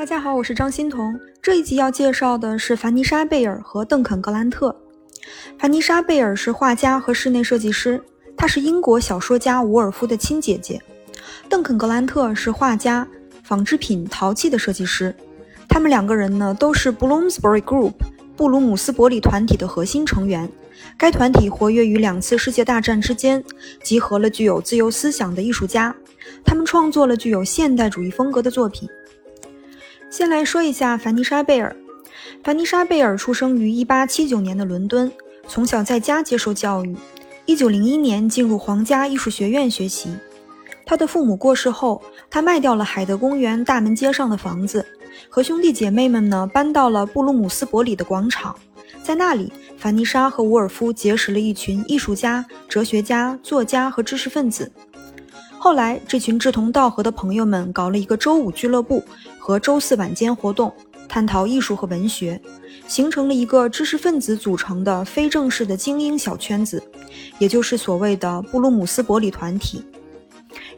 [0.00, 1.20] 大家好，我是张欣彤。
[1.42, 4.74] 这一集要介绍的是凡妮莎·贝尔和邓肯·格兰特。
[5.58, 8.02] 凡妮莎·贝尔是画家和室内设计师，
[8.34, 10.80] 她是英国小说家伍尔夫的亲姐姐。
[11.50, 13.06] 邓肯·格兰特是画家、
[13.44, 15.14] 纺织品、陶器的设计师。
[15.68, 17.92] 他们两个人呢，都是 Bloomsbury Group
[18.34, 20.50] 布鲁姆斯伯里团体的核心成员。
[20.96, 23.44] 该团体活跃于两次世界大战之间，
[23.82, 25.94] 集合了具有自由思想的艺术家。
[26.42, 28.88] 他们创作了具有现代主义风格的作品。
[30.10, 31.74] 先来说一下凡妮莎·贝尔。
[32.42, 35.10] 凡妮莎·贝尔出生于1879年的伦敦，
[35.46, 36.96] 从小在家接受教育。
[37.46, 40.12] 1901年进入皇家艺术学院学习。
[40.84, 44.84] 他的父母过世后，他卖掉了海德公园大门街上的房子，
[45.28, 48.56] 和兄弟姐妹们呢搬到了布鲁姆斯伯里的广场。
[49.04, 54.72] 在那里，凡妮莎和伍尔夫结识了一群艺术家、哲学家、作家和知识分子。
[55.56, 59.04] 后来，这群志同道合的朋友们搞了一个周五俱乐部
[59.50, 60.72] 和周四晚间活动，
[61.08, 62.40] 探讨艺术和文学，
[62.86, 66.80] 形成了一个知识分子组成的非正式的精英小圈子，
[67.40, 69.84] 也就是所谓的布鲁姆斯伯里团体。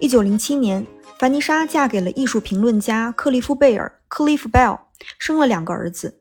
[0.01, 0.87] 一九零七年，
[1.19, 4.79] 凡妮莎嫁给了艺术评论家克利夫·贝尔 （Cliff Bell），
[5.19, 6.21] 生了两个儿子。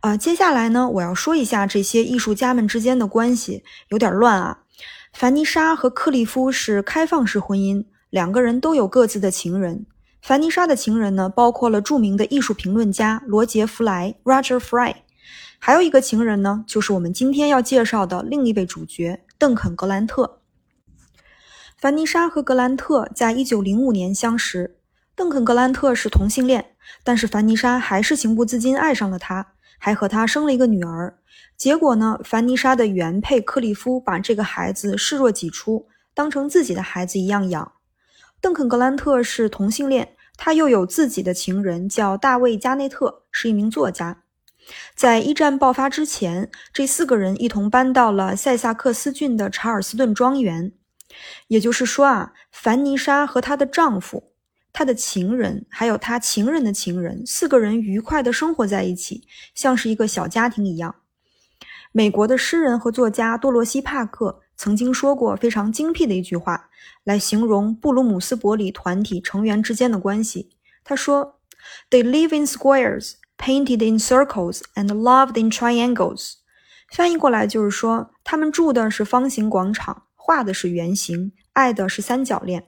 [0.00, 4.62] 啊，接下来呢，我要说一下这些艺术家们之间的关系，有点乱啊。
[5.12, 9.86] 凡妮莎和克利夫是开放式婚姻，两个人都有各自的情人。
[10.22, 14.94] 凡妮莎的情人呢，包括了著名的艺术评论家罗杰·弗莱 （Roger Fry），
[15.58, 20.40] 还有一个情人呢，就是我们今天要介绍的另一位主角邓肯·格兰特。
[21.78, 24.76] 凡妮莎和格兰特在一九零五年相识，
[25.14, 31.16] 邓肯·格兰特是同性恋，但是凡妮莎还是情不自禁爱上了他，还和他生了一个女儿。
[31.56, 32.20] 结果呢？
[32.22, 37.72] 凡妮莎的原配克利夫把这个孩子视若己出，当成自己的孩子一样养。
[38.40, 44.22] 邓肯·格兰特是同性恋，他又有自己的情人，叫大卫·加内特，是一名作家。
[44.94, 50.72] 在一战爆发之前，这四个人一同搬到了塞萨克斯郡的查尔斯顿庄园。
[51.48, 54.32] 也就是说啊，凡妮莎和她的丈夫、
[54.72, 59.24] 她的情人，还有她情人的情人，四个人愉快地生活在一起，
[59.54, 60.94] 像是一个小家庭一样。
[61.92, 66.68] 美国的诗人和作家多罗西·帕克曾经说过非常精辟的一句话，
[67.02, 70.50] 来形容布鲁姆斯伯里团体成员之间的关系。
[70.84, 71.40] 他说
[71.88, 76.34] ：“They live in squares, painted in circles, and loved in triangles。”
[76.92, 82.66] 翻译过来就是说，他们住的是方形广场，画的是圆形，爱的是三角恋。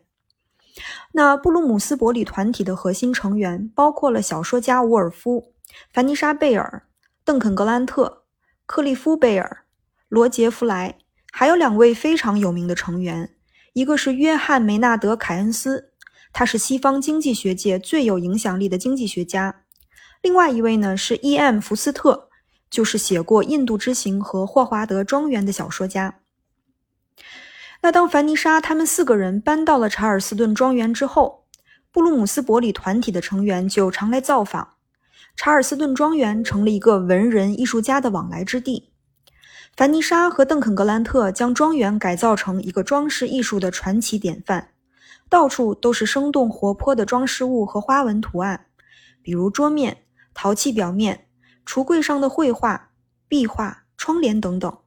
[1.13, 5.53] 那布鲁姆斯伯里团体的核心成员包括了小说家伍尔夫、
[5.93, 6.87] 凡妮莎·贝尔、
[7.23, 8.23] 邓肯·格兰特。
[8.65, 9.67] 克利夫·贝尔、
[10.09, 10.97] 罗杰·弗莱，
[11.35, 13.31] 还有两位非常有名的成员，
[13.73, 15.93] 一个是约翰·梅纳德·凯恩斯，
[16.31, 19.51] 他是西方经济学界最有影响力的经济学家；
[20.21, 21.59] 另外一位呢是 E.M.
[21.59, 22.29] 福斯特，
[22.69, 26.21] 就是写过《印度之行》和《霍华德庄园》的小说家。
[27.81, 31.47] 那当凡妮莎他们四个人搬到了查尔斯顿庄园之后，
[31.91, 34.75] 布鲁姆斯伯里团体的成员就常来造访。
[35.35, 38.92] 查尔斯顿庄园成了一个文人艺术家的往来之地。
[39.75, 44.73] 凡妮莎和邓肯·格兰特将庄园改造成一个装饰艺术的传奇典范，
[45.31, 48.67] 到处都是生动活泼的装饰物和花纹图案，
[49.23, 51.27] 比如桌面、陶器表面、
[51.65, 52.91] 橱柜上的绘画、
[53.27, 54.79] 壁画、窗帘等等。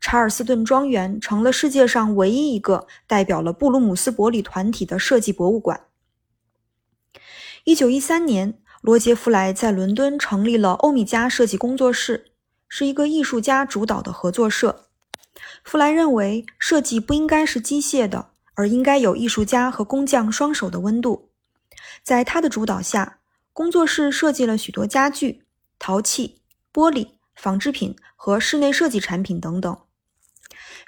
[0.00, 5.86] 查尔斯顿庄园成了世界上唯一一个代表了布鲁姆斯伯里团体的设计博物馆。
[7.64, 8.58] 一九一三年。
[8.82, 12.31] 罗杰·弗莱在伦敦成立了欧米茄设计工作室，
[12.74, 14.86] 是一个艺术家主导的合作社。
[15.62, 21.28] 弗莱认为，设计不应该是机械的，而应该有艺术家和工匠双手的温度。
[22.02, 23.18] 在他的主导下，
[23.52, 25.44] 工作室设计了许多家具、
[25.78, 26.40] 陶器、
[26.72, 29.76] 玻璃、纺织品和室内设计产品等等。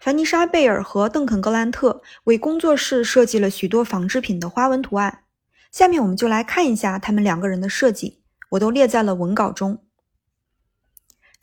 [0.01, 5.25] 凡妮莎·贝尔和邓肯·格兰特为工作室设计了许多纺织品的花纹图案。
[5.71, 8.23] 下面我们就来看一下他们两个人的设计，
[8.53, 9.84] 我都列在了文稿中。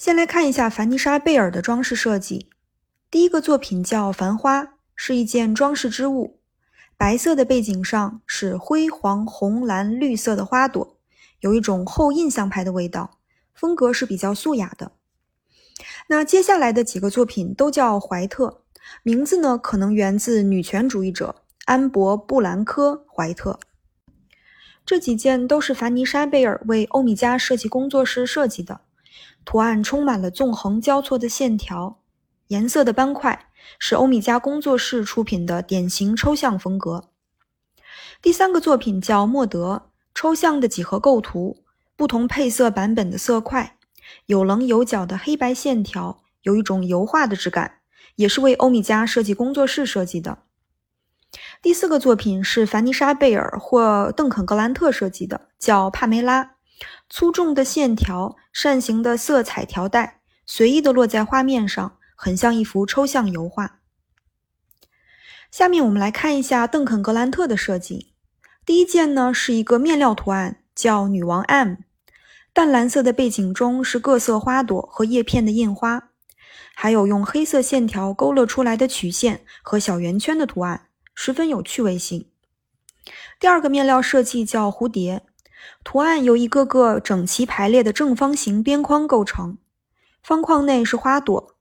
[0.04, 2.50] 先来看一下凡妮莎·贝尔的装饰设计。
[3.12, 4.64] 第一个作品叫《繁花》，
[4.96, 6.40] 是一件装饰织物，
[6.98, 10.98] 白色的背景上是灰、黄、红、蓝、绿色的花朵，
[11.42, 13.20] 有一种后印象派的味道，
[13.54, 14.94] 风格是比较素雅的。
[16.08, 18.64] 那接下来的几个作品都叫怀特，
[19.04, 23.60] 名字呢可能源自女权主义者安博·布兰科·怀特。
[24.84, 28.82] 这几件都是凡妮莎·贝尔为欧米茄设计工作室设计的，
[29.46, 32.00] 图案充满了纵横交错的线条，
[32.48, 33.48] 颜色的斑块
[33.80, 37.10] 是欧米茄工作室出品的典型抽象风格。
[38.22, 41.64] 第三个作品叫莫德，抽象的几何构图，
[41.96, 43.78] 不同配色版本的色块，
[44.26, 47.80] 有棱有角的黑白线条，有一种油画的质感，
[48.16, 50.40] 也是为欧米茄设计工作室设计的。
[51.62, 56.44] 第四个作品是凡妮莎·贝尔或邓肯·格兰特设计的，叫《帕梅拉》。
[57.14, 63.82] 粗重的线条，扇形的色彩条带，随意的落在画面上，很像一幅抽象油画。
[65.52, 68.14] 下面我们来看一下邓肯·格兰特的设计。
[68.66, 71.76] 第一件呢是一个面料图案，叫女王 M。
[72.54, 76.12] 淡蓝色的背景中是各色花朵和叶片的印花，
[76.74, 82.30] 还有用黑色线条勾勒出来的曲线和小圆圈的图案，十分有趣味性。
[83.38, 85.26] 第二个面料设计叫蝴蝶，
[85.84, 89.58] 图案由一个个整齐排列的正方形边框构成，
[90.22, 91.56] 方框内是花朵、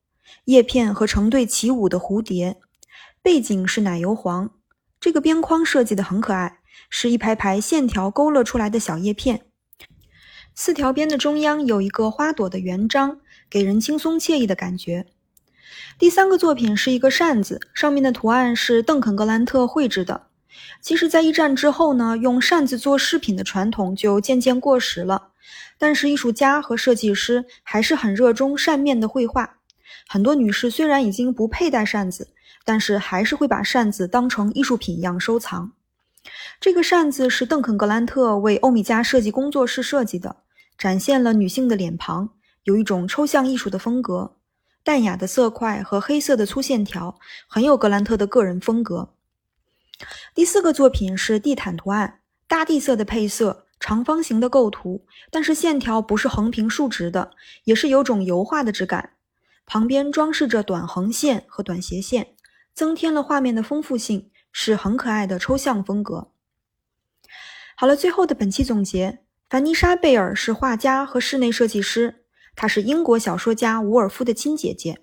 [0.45, 2.59] 叶片和成对起舞的蝴蝶，
[3.23, 4.51] 背景是奶油黄。
[4.99, 6.59] 这个边框设计的很可爱。
[6.89, 9.43] 是一排排线条勾勒出来的小叶片，
[10.55, 15.07] 四条边的中央有一个花朵的圆章，给人轻松惬意的感觉。
[15.99, 20.29] 第三个作品是一个扇子，上面的图案是邓肯·格兰特绘制的。
[20.81, 25.29] 其实，在一战之后呢，用扇子做饰品的传统就渐渐过时了，
[25.79, 29.59] 但是艺术家和设计师还是很热衷扇面的绘画。
[30.09, 32.29] 很多女士虽然已经不佩戴扇子，
[32.65, 35.73] 但是还是会把扇子当成艺术品一样收藏。
[36.61, 40.37] 这个扇子是邓肯·格兰特为欧米茄设计工作室设计的，
[40.77, 42.29] 展现了女性的脸庞，
[42.65, 44.37] 有一种抽象艺术的风格，
[44.83, 49.11] 淡雅的色块和黑色的粗线条，很有格兰特的个人风格。
[50.35, 57.33] 第四个作品是地毯图案，大地色的配色，长方形的构图，但是线条不是横平竖直的，
[57.65, 59.15] 也是有种油画的质感，
[59.67, 62.35] 旁边装饰着短横线和短斜线，
[62.75, 66.33] 增添了画面的丰富性，是很可爱的抽象风格。
[67.77, 72.25] 好了，最后的本期总结：凡妮莎·贝尔是画家和室内设计师，
[72.55, 75.01] 她是英国小说家伍尔夫的亲姐姐。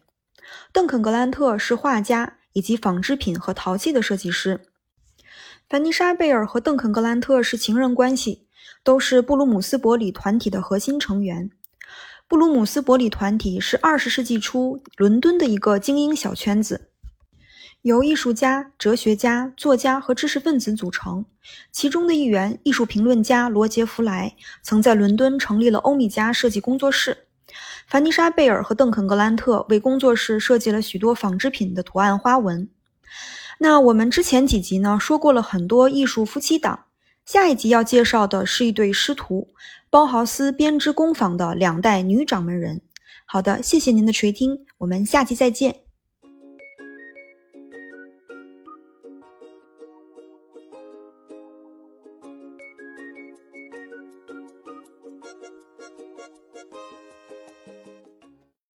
[0.71, 4.61] 邓肯·格兰特是画家以及纺织品和陶器的设计师。
[5.69, 8.47] 凡妮莎·贝尔和邓肯·格兰特是情人关系，
[8.85, 11.51] 都是布鲁姆斯伯里团体的核心成员。
[12.25, 16.91] 布鲁姆斯伯里团体是二十世纪初伦敦的一个精英小圈子。
[17.81, 21.25] 由艺术家、哲学家、作家和知识分子组成，
[21.73, 27.27] 其中的一员艺术评论家罗杰·弗莱曾在伦敦成立了欧米茄设计工作室。
[27.85, 32.69] 凡妮莎·贝尔和邓肯·格兰特为工作室设计了许多纺织品的图案花纹。
[33.59, 36.85] 那我们之前几集呢说过了很多艺术夫妻档，
[37.25, 39.47] 下一集要介绍的是一对师徒——
[39.89, 42.81] 包豪斯编织工坊的两代女掌门人。
[43.25, 45.86] 好的，谢谢您的垂听，我们下期再见。